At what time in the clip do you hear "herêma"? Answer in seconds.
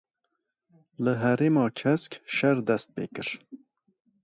1.21-1.65